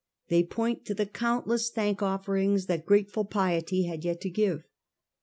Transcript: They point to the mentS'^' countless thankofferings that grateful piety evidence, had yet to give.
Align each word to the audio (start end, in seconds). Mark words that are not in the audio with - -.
They 0.29 0.41
point 0.41 0.83
to 0.85 0.95
the 0.95 1.05
mentS'^' 1.05 1.13
countless 1.13 1.71
thankofferings 1.71 2.65
that 2.65 2.87
grateful 2.87 3.23
piety 3.23 3.81
evidence, 3.85 3.91
had 3.91 4.05
yet 4.05 4.21
to 4.21 4.29
give. 4.31 4.63